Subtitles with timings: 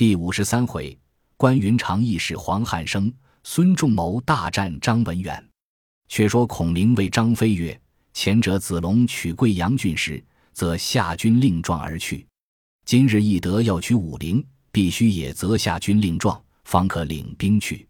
[0.00, 0.98] 第五十三回，
[1.36, 3.12] 关云长义使黄汉升，
[3.44, 5.46] 孙仲谋大战张文远。
[6.08, 7.78] 却说孔明谓张飞曰
[8.14, 10.24] ：“前者子龙取贵阳郡时，
[10.54, 12.26] 则下军令状而去。
[12.86, 14.42] 今日翼德要取武陵，
[14.72, 17.86] 必须也择下军令状，方可领兵去。”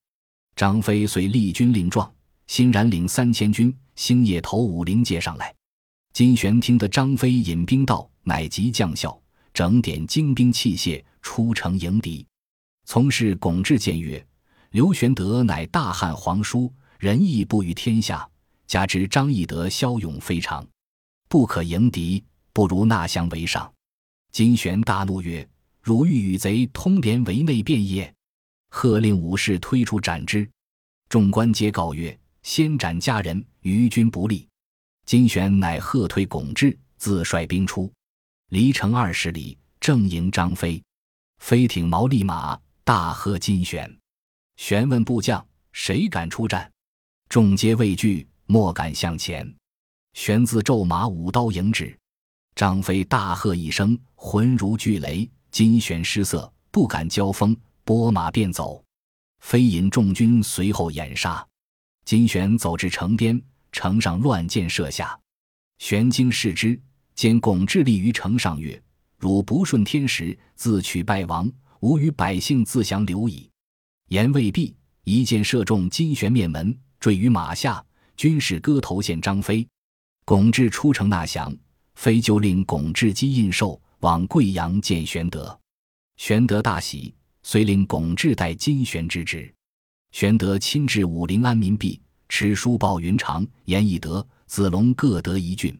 [0.56, 2.12] 张飞遂立军令状，
[2.48, 5.54] 欣然领三千军，星夜投武陵界上来。
[6.12, 9.16] 金玄听得张飞引兵到，乃即将校，
[9.54, 12.26] 整点精兵器械，出城迎敌。
[12.84, 14.24] 从事巩志谏曰
[14.70, 18.28] ：“刘玄德乃大汉皇叔。”仁义布于天下，
[18.66, 20.66] 加之张翼德骁勇非常，
[21.30, 23.72] 不可迎敌，不如纳降为上。
[24.32, 25.48] 金玄大怒曰
[25.80, 28.14] ：“汝欲与贼通连为内变也！”
[28.68, 30.46] 喝令武士推出斩之。
[31.08, 34.46] 众官皆告曰：“先斩家人，于君不利。”
[35.06, 37.90] 金玄乃喝退巩志，自率兵出，
[38.50, 40.82] 离城二十里，正迎张飞。
[41.40, 43.98] 飞挺毛立马，大喝金玄。
[44.56, 46.70] 玄问部将：“谁敢出战？”
[47.28, 49.52] 众皆畏惧，莫敢向前。
[50.12, 51.98] 玄自骤马舞刀迎之，
[52.54, 55.28] 张飞大喝一声，魂如巨雷。
[55.50, 58.84] 金玄失色，不敢交锋，拨马便走。
[59.40, 61.44] 飞引众军随后掩杀。
[62.04, 63.40] 金玄走至城边，
[63.72, 65.18] 城上乱箭射下。
[65.78, 66.80] 玄惊视之，
[67.14, 68.80] 见巩志立于城上，曰
[69.20, 71.48] ：“汝不顺天时，自取败亡，
[71.80, 73.48] 吾与百姓自降留矣。”
[74.08, 76.76] 言未毕，一箭射中金玄面门。
[76.98, 77.84] 坠于马下，
[78.16, 79.66] 军士割头献张飞。
[80.24, 81.54] 巩志出城纳降，
[81.94, 85.58] 飞就令巩志基印绶往贵阳见玄德。
[86.16, 89.52] 玄德大喜，遂令巩志代金玄之职。
[90.12, 95.78] 玄德亲至武陵安民毕，持书报云长、严翼德、子龙各得一郡。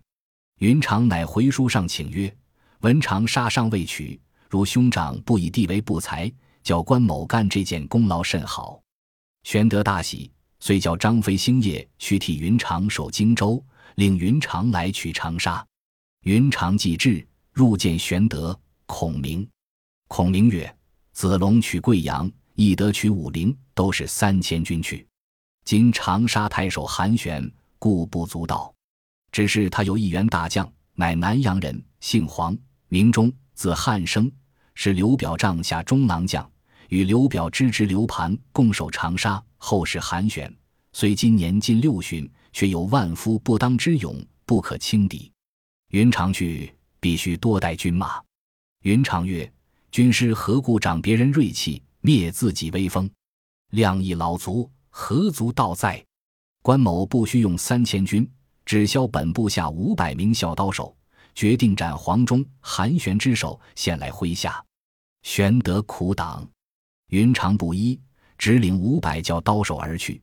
[0.61, 2.35] 云长乃回书上请曰
[2.81, 8.81] ：“文长杀伤未取，如兄长不以地为不才，叫关某干这件功劳甚好。”
[9.45, 10.31] 玄德大喜。
[10.63, 13.65] 遂叫张飞星夜去替云长守荆州，
[13.95, 15.67] 令云长来取长沙。
[16.25, 18.55] 云长既至，入见玄德、
[18.85, 19.49] 孔明。
[20.07, 20.71] 孔明曰
[21.13, 25.07] ：“子龙取贵阳，翼德取武陵，都是三千军去。
[25.65, 28.71] 今长沙太守韩玄，故不足道。
[29.33, 32.55] 只是他有一员大将，乃南阳人，姓黄，
[32.91, 34.31] 名忠，字汉升，
[34.75, 36.47] 是刘表帐下中郎将。”
[36.91, 40.53] 与刘表之侄刘盘共守长沙，后世韩选，
[40.93, 45.31] 虽今年近六旬，却有万夫不当之勇，不可轻敌。
[45.91, 48.21] 云长去，必须多带军马。
[48.83, 49.49] 云长曰
[49.93, 53.09] ：“军师何故长别人锐气，灭自己威风？
[53.71, 56.05] 量亦老足，何足道哉？
[56.61, 58.29] 关某不须用三千军，
[58.65, 60.93] 只消本部下五百名小刀手，
[61.35, 64.65] 决定斩黄忠、韩玄之首，献来麾下。”
[65.23, 66.49] 玄德苦挡。
[67.09, 67.99] 云长不依，
[68.39, 70.23] 只领五百教刀手而去。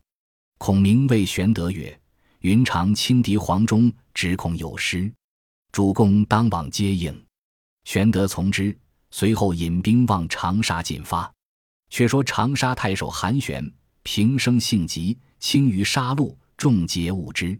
[0.58, 2.00] 孔明谓玄德曰
[2.40, 5.12] ：“云长轻敌黄忠，只恐有失，
[5.70, 7.24] 主公当往接应。”
[7.84, 8.76] 玄德从之，
[9.10, 11.30] 随后引兵往长沙进发。
[11.90, 17.58] 却说长沙太守韩玄平生性急，轻于杀戮，众皆恶之。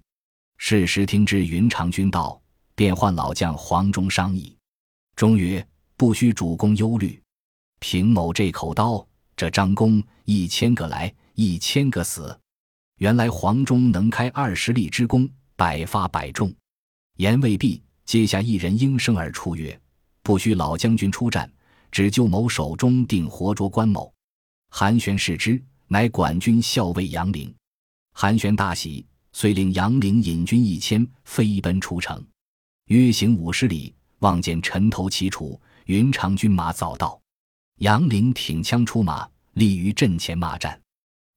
[0.57, 2.41] 是时听知云长军到，
[2.79, 4.57] 便唤老将黄忠商议。
[5.17, 5.67] 忠曰
[5.99, 7.21] ：“不须主公忧虑，
[7.81, 12.39] 凭某这口刀。”这张弓一千个来，一千个死。
[12.99, 16.55] 原来黄忠能开二十里之弓，百发百中。
[17.17, 19.77] 言未毕，阶下一人应声而出曰
[20.23, 21.51] ：“不须老将军出战，
[21.91, 24.13] 只就某手中定活捉关某。”
[24.71, 27.53] 韩玄视之，乃管军校尉杨凌。
[28.15, 32.25] 韩玄大喜，遂令杨凌引军一千，飞奔出城。
[32.89, 37.21] 约行五十里，望见尘头齐楚，云长军马早到。
[37.81, 40.81] 杨凌挺枪出马，立于阵前骂战。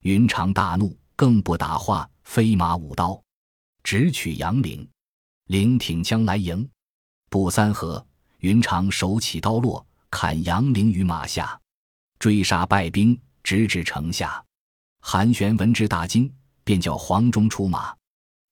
[0.04, 3.22] 云长大怒，更不答话，飞马舞刀，
[3.84, 4.88] 直取杨凌。
[5.48, 6.68] 凌挺枪来迎，
[7.30, 8.06] 不三合，
[8.40, 11.60] 云长手起刀落，砍杨凌于马下，
[12.18, 14.42] 追杀败兵，直至城下。
[15.02, 16.34] 韩玄闻之大惊，
[16.64, 17.94] 便叫黄忠出马。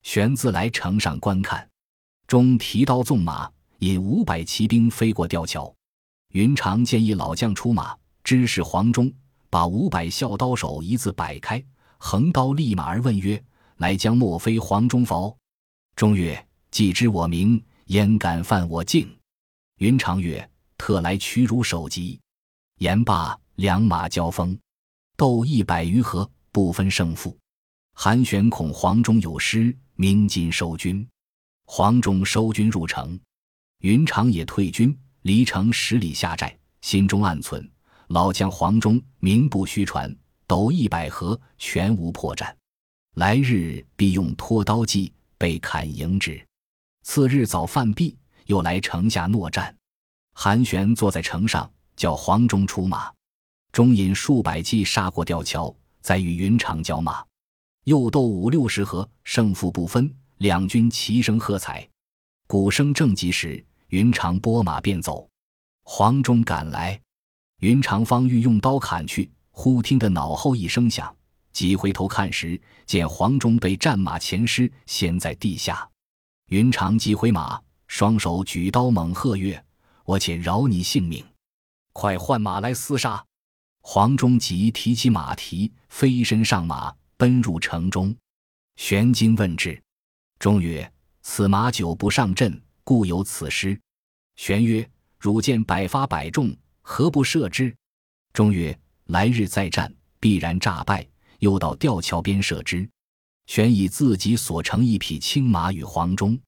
[0.03, 1.68] 玄自来城上观看，
[2.29, 5.73] 中提刀纵马，引五百骑兵飞过吊桥。
[6.33, 9.11] 云长建议老将出马，知是黄忠，
[9.49, 11.59] 把五百校刀手一字摆开，
[11.97, 13.43] 横刀立马而问曰
[13.77, 15.35] ：“来将莫非黄忠否？”
[15.97, 19.09] 忠曰：“既知我名，焉敢犯我境？”
[19.81, 20.47] 云长曰
[20.77, 22.19] ：“特来取汝首级。”
[22.77, 24.55] 言罢，两马交锋，
[25.17, 27.35] 斗一百余合，不分胜负。
[27.95, 31.03] 韩玄恐黄忠有失，鸣金收军。
[31.71, 33.17] 黄忠收军入城，
[33.81, 34.97] 云长也退军。
[35.21, 37.71] 离城十里下寨，心中暗存：
[38.07, 40.13] 老将黄忠名不虚传，
[40.47, 42.51] 斗一百合，全无破绽。
[43.17, 46.43] 来日必用拖刀计，被砍迎之。
[47.03, 48.17] 次日早饭毕，
[48.47, 49.73] 又来城下搦战。
[50.33, 53.13] 韩玄坐在城上，叫黄忠出马。
[53.71, 57.23] 中引数百骑杀过吊桥，再与云长交马，
[57.83, 60.11] 又斗五六十合，胜负不分。
[60.39, 61.87] 两军齐声喝彩。
[62.47, 65.29] 鼓声正急时，云长拨马便走。
[65.83, 66.99] 黄忠赶来，
[67.59, 71.13] 云长方欲用刀砍去，忽听得脑后一声响，
[71.51, 75.87] 急回头看时，见黄忠被战马前尸陷在地下。
[76.47, 79.61] 云长急回马，双手举刀猛喝曰
[80.05, 81.23] ：“我且饶你性命，
[81.91, 83.23] 快换马来厮杀！”
[83.83, 88.15] 黄忠即提起马蹄，飞身上马，奔入城中。
[88.77, 89.81] 玄金问之，
[90.39, 90.89] 忠曰
[91.21, 93.77] ：“此马久不上阵，故有此失。”
[94.37, 94.89] 玄曰
[95.19, 97.75] ：“汝见百发百中，何不射之？”
[98.31, 101.05] 忠曰：“来日再战，必然诈败。
[101.39, 102.89] 又到吊桥边射之。”
[103.47, 106.39] 玄以自己所乘一匹青马与黄忠，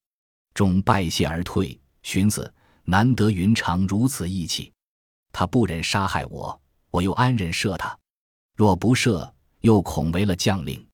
[0.54, 2.54] 忠拜谢而退，寻思
[2.84, 4.72] 难得云长如此义气，
[5.34, 6.62] 他不忍杀害我，
[6.92, 7.98] 我又安忍射他？
[8.56, 10.88] 若不射，又恐违了将令，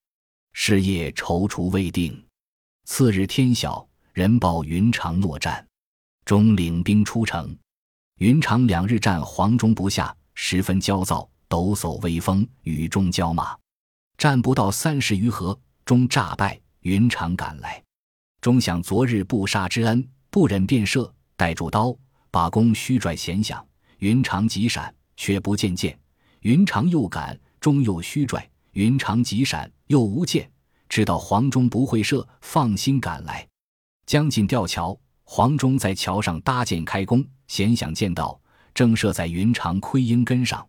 [0.53, 2.26] 是夜踌躇未定。
[2.89, 5.67] 次日天晓，人报云长诺战，
[6.23, 7.55] 忠领兵出城。
[8.19, 13.55] 云长两日战黄忠不下，十分焦躁，抖擞威风，雨中交马，
[14.17, 15.59] 战不到三十余合。
[15.83, 17.83] 终诈败，云长赶来，
[18.39, 21.93] 终想昨日不杀之恩，不忍便射，带住刀，
[22.31, 23.63] 把弓虚拽弦响。
[23.99, 25.99] 云长急闪，却不见箭。
[26.39, 30.49] 云长又赶，终又虚拽，云长急闪，又无箭。
[30.89, 33.47] 知道黄忠不会射，放心赶来。
[34.05, 38.39] 将近吊桥，黄忠在桥上搭箭开弓，弦响箭到，
[38.73, 40.67] 正射在云长盔缨根上。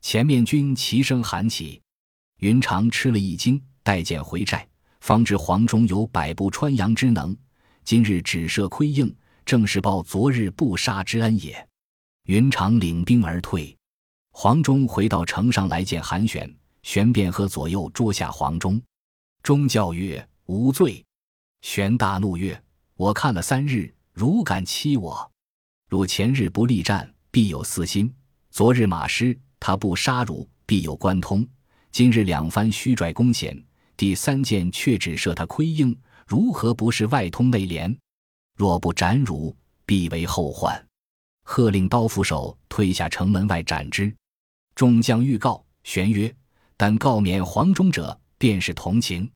[0.00, 1.80] 前面军齐声喊起，
[2.38, 3.62] 云长吃了一惊。
[3.84, 4.64] 带箭回寨，
[5.00, 7.36] 方知黄忠有百步穿杨之能。
[7.84, 9.12] 今日只射盔缨，
[9.44, 11.68] 正是报昨日不杀之恩也。
[12.26, 13.76] 云长领兵而退。
[14.30, 16.48] 黄忠回到城上来见韩玄，
[16.84, 18.80] 玄便和左右捉下黄忠。
[19.42, 21.04] 忠教曰：“无罪。”
[21.62, 22.62] 玄大怒曰
[22.94, 25.30] ：“我看了三日，如敢欺我？
[25.88, 28.08] 汝前日不力战，必有私心；
[28.50, 31.46] 昨日马失，他不杀汝，必有关通。
[31.90, 33.60] 今日两番虚拽弓弦。”
[33.94, 35.96] 第三箭却只射他盔缨，
[36.26, 37.96] 如何不是外通内连？
[38.56, 39.54] 若不斩汝，
[39.86, 40.88] 必为后患。
[41.44, 44.12] 喝令刀斧手退下城门外斩之。
[44.74, 46.34] 众将欲告玄曰
[46.76, 49.30] ：“但告免黄忠者，便是同情。”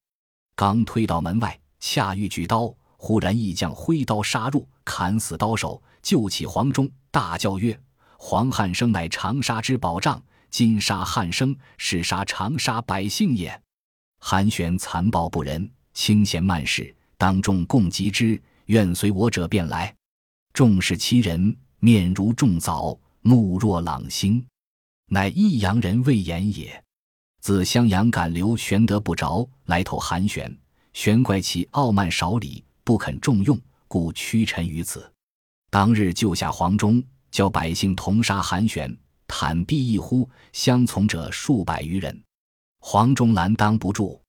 [0.57, 7.79] 刚推到门外，恰欲举刀，忽然一将挥刀杀入，砍死刀手，救起黄忠，大叫曰
[8.19, 10.21] ：“黄汉升乃长沙之保障，
[10.51, 13.63] 今杀汉升，是杀长沙百姓也。”
[14.19, 18.43] 韩玄残暴不仁，轻贤慢使，当众共击之。
[18.65, 19.95] 愿随我者便来。
[20.53, 24.45] 众视其人，面如重枣，目若朗星，
[25.11, 26.83] 乃益阳人魏延也。
[27.47, 30.53] 自襄阳赶刘玄德不着，来投韩玄。
[30.95, 33.57] 玄怪其傲慢少礼，不肯重用，
[33.87, 35.09] 故屈臣于此。
[35.71, 37.01] 当日救下黄忠，
[37.31, 38.93] 叫百姓同杀韩玄，
[39.29, 42.21] 坦臂一呼，相从者数百余人。
[42.81, 44.21] 黄忠拦当不住，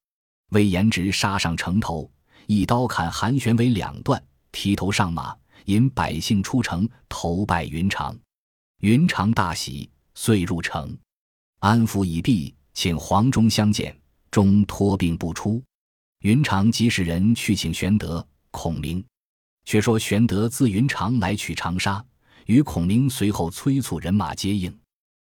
[0.51, 2.07] 魏延直杀上城头，
[2.45, 8.15] 一刀砍韩玄为两段，提头上马，引百姓出城投拜云长。
[8.81, 10.95] 云长大喜，遂入城，
[11.61, 13.99] 安抚已毕，请黄忠相见。
[14.29, 15.63] 忠托病不出。
[16.19, 19.03] 云长即使人去请玄德、孔明。
[19.65, 22.05] 却说玄德自云长来取长沙，
[22.45, 24.71] 与孔明随后催促人马接应。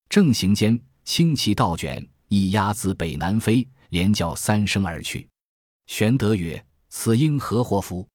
[0.10, 2.04] 正行间，轻骑倒卷。
[2.30, 5.28] 一鸦自北南飞，连叫三声而去。
[5.86, 8.08] 玄德曰：“此应何祸福？”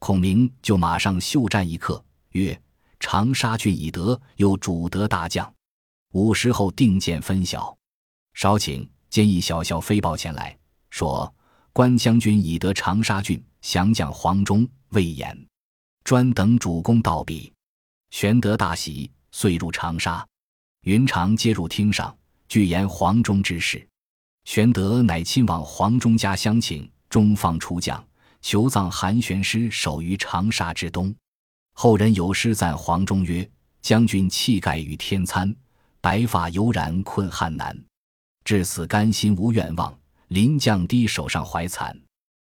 [0.00, 2.58] 孔明就马上袖战一刻，曰
[2.98, 5.52] ：“长沙郡已得，又主得大将。
[6.12, 7.76] 午时后定见分晓。”
[8.34, 10.56] 稍请，见一小校飞报前来，
[10.90, 11.32] 说
[11.72, 15.46] ：“关将军已得长沙郡，降将黄忠、魏延，
[16.04, 17.52] 专等主公到彼。”
[18.10, 20.26] 玄德大喜，遂入长沙。
[20.82, 22.16] 云长接入厅上。
[22.48, 23.86] 据言黄忠之事，
[24.44, 28.04] 玄德乃亲往黄忠家相请，中放出将，
[28.42, 31.14] 求葬韩玄师守于长沙之东。
[31.74, 33.48] 后人有诗赞黄忠曰
[33.80, 35.54] ：“将军气概与天参，
[36.00, 37.80] 白发犹然困汉难。
[38.44, 39.96] 至死甘心无愿望，
[40.28, 41.94] 临降低手上怀惭。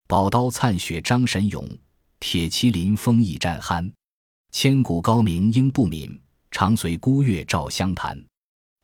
[0.07, 1.67] 宝刀灿雪张神勇，
[2.19, 3.91] 铁麒麟风翼战酣。
[4.51, 6.19] 千古高名应不泯，
[6.51, 8.23] 常随孤月照湘潭。”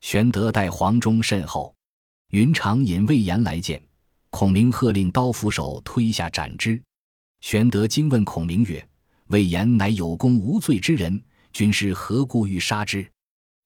[0.02, 1.74] 玄德待黄忠甚厚，
[2.30, 3.80] 云长引魏延来见，
[4.30, 6.82] 孔明喝令刀斧手推下斩之。
[7.40, 8.84] 玄德惊问孔明曰
[9.28, 13.08] ：“魏延乃有功无罪之人，军师何故欲杀之？”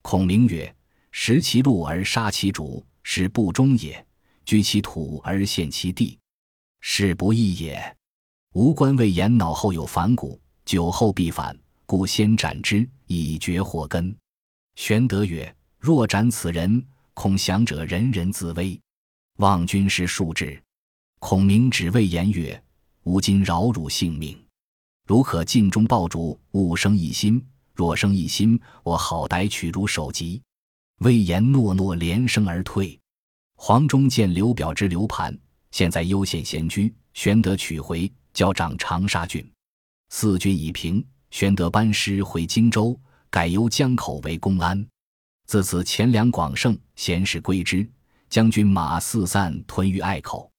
[0.02, 0.75] 孔明曰
[1.11, 4.04] ：“食其禄而杀其主，是不忠也；
[4.44, 6.18] 居其土而陷其地，
[6.80, 7.96] 是不义也。
[8.54, 14.14] 吾观魏延脑后有反骨，久后必反，故先斩之，以绝祸根。”
[14.75, 15.54] 玄德曰。
[15.78, 16.84] 若斩此人，
[17.14, 18.80] 恐降者人人自危，
[19.36, 20.60] 望军师恕之。
[21.20, 22.60] 孔明只谓言曰
[23.04, 24.36] ：“吾今饶汝性命，
[25.06, 27.40] 如可尽忠报主，勿生一心。
[27.72, 30.42] 若生一心，我好歹取汝首级。”
[31.00, 32.99] 魏延诺诺，连声而退。
[33.55, 35.37] 黄忠见刘表之刘盘，
[35.71, 39.47] 现在悠闲闲居，玄德取回，交掌长沙郡。
[40.09, 42.99] 四郡已平，玄德班师回荆州，
[43.29, 44.87] 改由江口为公安。
[45.47, 47.87] 自此钱粮广盛，贤士归之，
[48.31, 50.50] 将军马四散屯于隘口。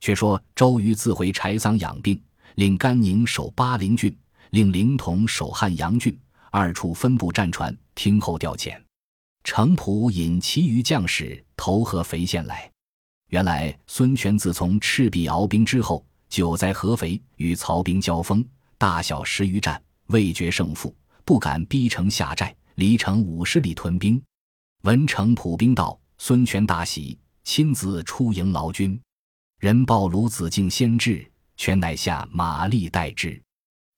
[0.00, 2.22] 却说周瑜自回柴桑养病，
[2.56, 4.14] 令甘宁守巴陵郡，
[4.50, 6.16] 令凌统守汉阳郡，
[6.50, 8.78] 二处分部战船，听候调遣。
[9.44, 12.70] 程普引其余将士投合肥县来。
[13.28, 18.44] 原来孙权自从赤壁鏖兵之后，久在合肥，与曹兵交锋，
[18.76, 24.22] 大小十余战，未决胜负，不敢逼城下寨，离城五十里屯兵。
[24.82, 28.98] 闻程普兵到，孙权大喜，亲自出迎劳军。
[29.58, 33.42] 人报鲁子敬先至，权乃下马力待之，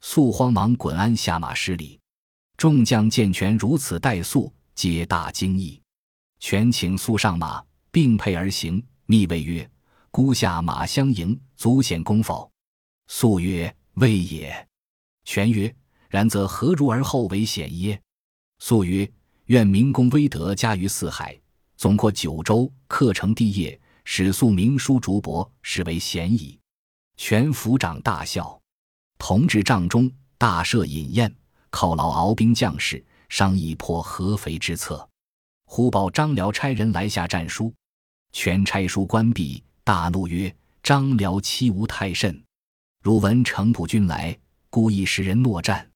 [0.01, 2.01] 肃慌忙滚鞍下马施礼。
[2.57, 5.79] 众将见权如此待速，皆大惊异。
[6.39, 9.71] 权请速上马，并辔而行，密谓曰
[10.11, 12.51] ：“孤下马相迎，足显功否？”
[13.07, 14.67] 速曰：“未也。”
[15.27, 15.77] 权曰
[16.09, 18.01] ：“然则何如而后为显耶？”
[18.59, 19.07] 速曰。
[19.49, 21.39] 愿明公威德加于四海，
[21.77, 26.59] 总括九州，克成帝业，使素名书竹帛，实为贤矣。
[27.19, 28.59] 全抚掌大笑，
[29.19, 31.37] 同至帐中，大设饮宴，
[31.71, 35.09] 犒劳敖兵将士，商议破合肥之策。
[35.65, 37.73] 忽报张辽差人来下战书，
[38.33, 42.45] 全差书关闭，大怒曰：“张辽欺吾太甚！
[43.03, 44.37] 汝闻程普军来，
[44.69, 45.91] 故意使人诺战。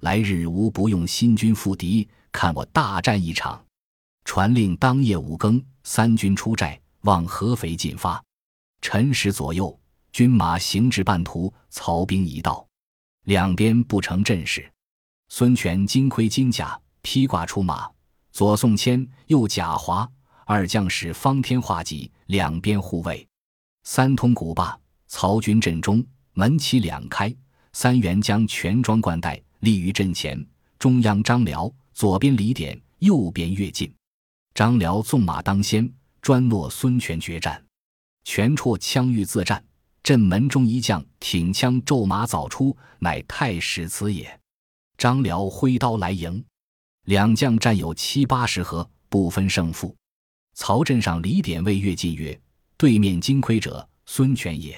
[0.00, 3.64] 来日吾不用新军赴敌。”看我大战一场！
[4.24, 8.22] 传令当夜五更，三军出寨，往合肥进发。
[8.82, 9.76] 辰时左右，
[10.12, 12.64] 军马行至半途，曹兵已到，
[13.24, 14.70] 两边不成阵势。
[15.28, 17.88] 孙权金盔金甲，披挂出马，
[18.32, 20.08] 左宋谦，右贾华
[20.46, 23.26] 二将士方天画戟，两边护卫。
[23.84, 27.34] 三通鼓罢，曹军阵中门旗两开，
[27.72, 30.44] 三员将全装冠带立于阵前，
[30.78, 31.72] 中央张辽。
[31.92, 33.92] 左边李典，右边乐进，
[34.54, 35.92] 张辽纵马当先，
[36.22, 37.60] 专落孙权决战。
[38.22, 39.64] 权绰枪欲自战，
[40.00, 44.40] 阵门中一将挺枪骤马早出，乃太史慈也。
[44.98, 46.44] 张辽挥刀来迎，
[47.04, 49.94] 两将战有七八十合，不分胜负。
[50.54, 52.38] 曹阵上李典谓乐进曰
[52.76, 54.76] ：“对面金盔者，孙权也。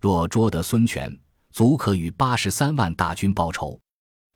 [0.00, 1.14] 若捉得孙权，
[1.52, 3.78] 足可与八十三万大军报仇。”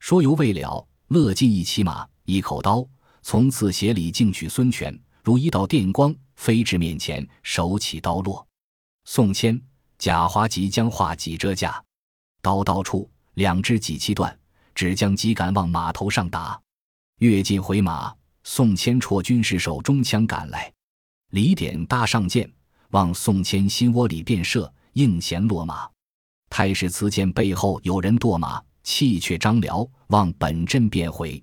[0.01, 0.87] 说犹未了。
[1.09, 2.85] 乐进一骑马，一口刀，
[3.23, 8.45] 从此斜里径取孙权，如一道电光飞至面前，手起刀落。
[9.05, 9.59] 宋谦、
[9.99, 11.83] 贾华即将画戟遮架，
[12.43, 14.37] 刀刀出，两只戟气断，
[14.77, 16.57] 只将戟杆往马头上打。
[17.19, 18.15] 跃进回马，
[18.45, 20.73] 宋谦绰军士手中枪赶来，
[21.31, 22.49] 李典搭上箭，
[22.91, 25.91] 往宋谦心窝里便射，应弦落马。
[26.49, 28.63] 太史慈见背后有人堕马。
[28.89, 31.43] 弃却张辽，往本阵便回。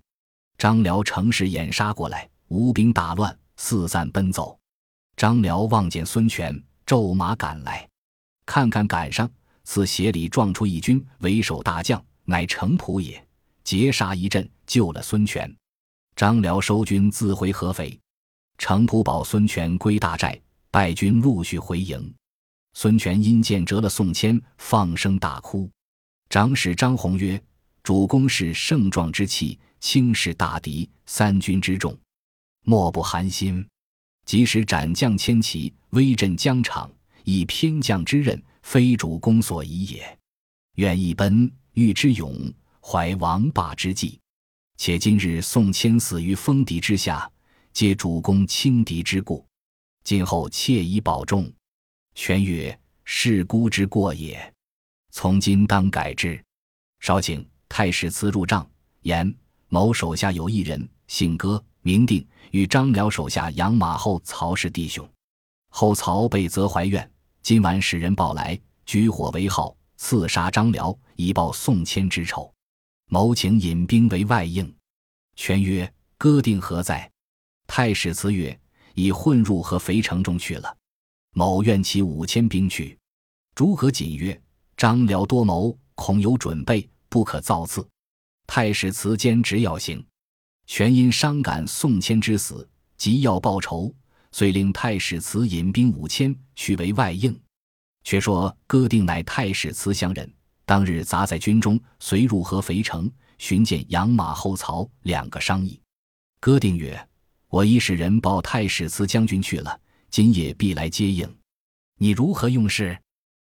[0.58, 4.58] 张辽乘势掩杀过来，吴兵大乱，四散奔走。
[5.18, 7.86] 张辽望见孙权，骤马赶来，
[8.46, 9.30] 看看赶上，
[9.66, 13.26] 自斜里撞出一军，为首大将乃程普也。
[13.64, 15.54] 截杀一阵，救了孙权。
[16.16, 17.98] 张辽收军，自回合肥。
[18.58, 20.40] 程普保孙权归大寨，
[20.70, 22.14] 败军陆续回营。
[22.74, 25.70] 孙权因见折了宋谦，放声大哭。
[26.30, 27.42] 长史张宏曰
[27.84, 31.98] ：“主公是盛壮之气，轻视大敌，三军之众，
[32.64, 33.66] 莫不寒心。
[34.26, 36.92] 即使斩将千骑，威震疆场，
[37.24, 40.20] 以偏将之任，非主公所宜也。
[40.76, 42.36] 愿一奔，欲之勇，
[42.82, 44.20] 怀王霸之计。
[44.78, 47.30] 且今日宋谦死于封敌之下，
[47.72, 49.46] 皆主公轻敌之故。
[50.04, 51.52] 今后切宜保重。”
[52.16, 54.54] 玄曰：“是孤之过也。”
[55.10, 56.40] 从今当改之。
[57.00, 58.70] 少顷，太史慈入帐
[59.02, 59.34] 言：
[59.68, 65.08] 某手下有一人，姓戈，名定与张辽手下养马后曹氏弟兄。
[65.70, 67.10] 后曹被责怀怨，
[67.42, 72.54] 今晚使人报来，举火为号，刺杀张辽，以报宋谦之仇。
[73.10, 74.74] 谋请引兵为外应。
[75.36, 77.10] 权曰：“哥定何在？”
[77.68, 78.60] 太史慈曰
[78.96, 80.78] ：“已混入合肥城中去了。”
[81.36, 82.98] 某愿起五千兵去。
[83.56, 84.40] 诸葛瑾曰
[84.78, 87.88] ：“张辽多谋，恐有准备，不可造次。”
[88.46, 90.06] 太史慈坚执要行。
[90.66, 93.94] 权因伤感宋谦之死，急要报仇，
[94.32, 97.38] 遂令太史慈引兵五千去为外应。
[98.04, 100.32] 却说哥定乃太史慈乡人，
[100.66, 105.80] 当日杂在军中，随入合肥城，寻见养马后曹两个商议。
[106.40, 107.08] 哥定曰
[107.50, 109.80] ：“我已使人报太史慈将军去了，
[110.10, 111.28] 今夜必来接应。
[112.00, 112.98] 你如何用事？”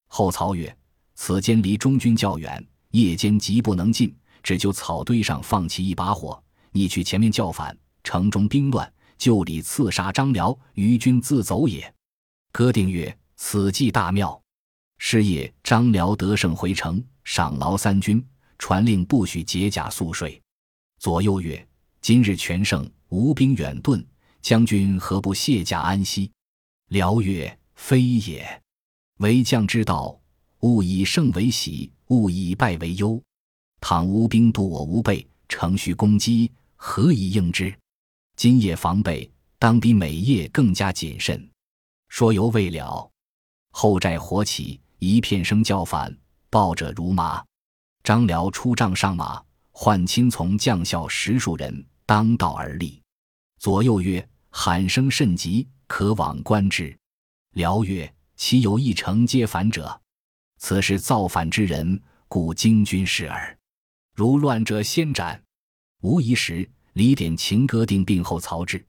[0.08, 0.76] 后曹曰
[1.16, 6.42] ：“此间离中军较远，夜间急不能进，只就草堆上放起一把火。”
[6.76, 11.94] 你去前面叫反，城中兵乱，就里刺杀张辽，余军自走也。
[12.52, 14.40] 哥定曰：“此计大妙。”
[15.06, 18.26] 是夜，张辽得胜回城，赏劳三军，
[18.58, 20.42] 传令不许解甲宿睡。
[20.98, 21.68] 左右曰
[22.00, 24.04] ：“今日全胜，吴兵远遁，
[24.42, 26.32] 将军何不卸甲安息？”
[26.88, 28.64] 辽曰：“非也，
[29.18, 30.18] 为将之道，
[30.62, 33.22] 勿以胜为喜，勿以败为忧。
[33.82, 37.76] 倘吴兵渡我吴备，乘虚攻击。”何以应之？
[38.38, 39.30] 今夜防备，
[39.60, 41.50] 当比每夜更加谨慎。
[42.08, 43.12] 说犹未了，
[43.72, 46.16] 后寨火起，一片声叫反，
[46.50, 47.44] 报者如麻。
[48.04, 49.42] 张辽出帐上马，
[49.72, 53.02] 唤亲从将校十数人，当道而立。
[53.60, 56.98] 左右曰：“喊声甚急，可往观之。”
[57.56, 60.02] 辽曰：“岂有一城皆反者？
[60.58, 63.58] 此是造反之人，故惊军事耳。
[64.16, 65.42] 如乱者，先斩。”
[66.02, 68.86] 无疑时，李典秦歌定病后，曹至，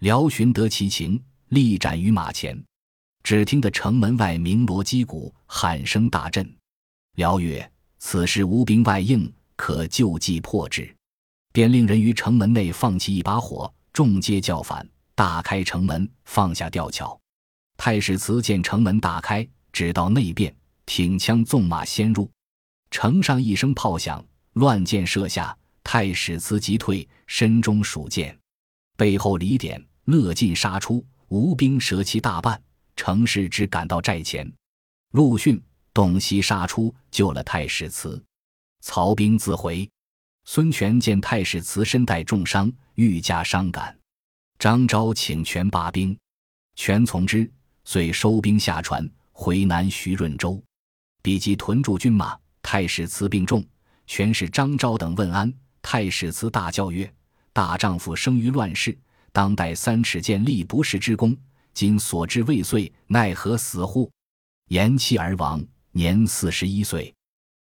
[0.00, 2.60] 辽寻得其情，力斩于马前。
[3.28, 6.50] 只听得城门外鸣锣击鼓，喊声大震。
[7.16, 10.90] 辽曰：“此时吴兵外应，可就计破之。”
[11.52, 17.20] 便令人于城门内放起一把火，众皆叫反，大开城门，放下吊桥。
[17.76, 22.30] 太史慈见城门大开，只到内殿，挺枪纵马先入。
[22.90, 25.54] 城上一声炮响，乱箭射下。
[25.84, 28.34] 太史慈急退，身中数箭，
[28.96, 32.58] 背后李典、乐进杀出，吴兵折其大半。
[32.98, 34.52] 程氏只赶到寨前，
[35.12, 35.62] 陆逊、
[35.94, 38.20] 董袭杀出，救了太史慈。
[38.80, 39.88] 曹兵自回。
[40.44, 43.96] 孙权见太史慈身带重伤，愈加伤感。
[44.58, 46.18] 张昭请权罢兵，
[46.74, 47.48] 权从之，
[47.84, 50.60] 遂收兵下船，回南徐润州。
[51.22, 53.64] 比及屯驻军马，太史慈病重，
[54.08, 55.52] 权使张昭等问安。
[55.82, 57.10] 太史慈大叫曰
[57.54, 58.98] ：“大丈夫生于乱世，
[59.30, 61.36] 当代三尺剑立不世之功。
[61.78, 64.10] 今所至未遂，奈何死乎？”
[64.66, 67.14] 延期而亡，年四十一岁。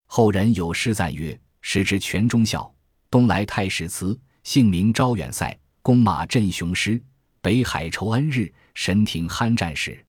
[0.05, 2.73] 后人有诗赞曰：“时之全忠孝，
[3.11, 7.03] 东来太史慈，姓名昭远塞，弓马振雄师。
[7.41, 10.01] 北海酬恩日，神庭酣战时。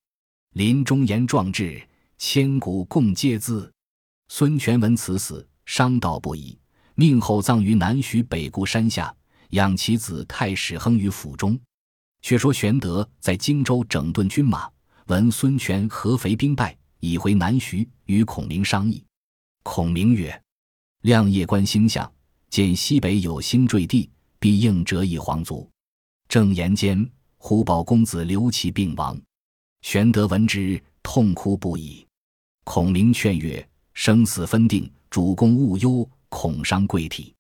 [0.53, 1.83] 临终言壮志，
[2.17, 3.69] 千古共嗟字。”
[4.31, 6.57] 孙权闻此死，伤悼不已。
[6.95, 9.13] 命后葬于南徐北固山下，
[9.51, 11.59] 养其子太史亨于府中。
[12.27, 14.69] 却说玄德在荆州整顿军马，
[15.07, 19.01] 闻孙权合肥兵败，已回南徐，与孔明商议。
[19.63, 20.43] 孔明曰
[21.07, 22.13] ：“亮夜观星象，
[22.51, 24.11] 见西北有星坠地，
[24.41, 25.71] 必应折翼皇族。”
[26.29, 29.17] 正言间，忽报公子刘琦病亡。
[29.83, 32.05] 玄德闻之，痛哭不已。
[32.65, 37.33] 孔明劝曰：“生死分定，主公勿忧。”恐伤贵体，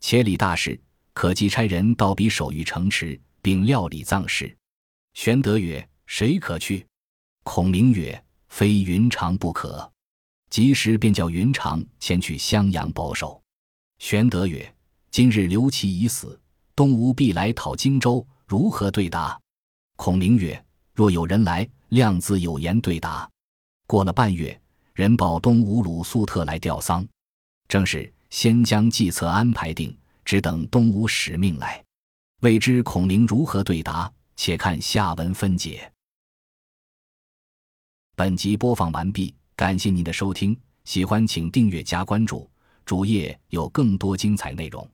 [0.00, 0.76] 且理大事，
[1.12, 4.56] 可即差人到彼守御城池，并料理葬事。
[5.12, 6.86] 玄德曰：“谁可去？”
[7.44, 9.92] 孔明曰：“非云长不可。”
[10.48, 13.38] 及时便叫云长前去襄阳保守。
[13.98, 14.74] 玄德曰
[15.12, 16.40] ：“今日刘琦已死，
[16.74, 19.38] 东吴必来讨荆州，如何对答？”
[19.96, 23.30] 孔明曰：“若有人来，亮自有言对答。”
[23.86, 24.58] 过了半月，
[24.94, 27.06] 人报东吴鲁肃特来吊丧，
[27.68, 28.10] 正是。
[28.30, 31.83] 先将计策安排定，只等东吴使命来。
[32.44, 35.90] 未知孔明如何对答，且看下文分解。
[38.14, 40.54] 本集播放完毕，感谢您的收听，
[40.84, 42.46] 喜欢请订阅加关注，
[42.84, 44.86] 主页有更多精彩内容。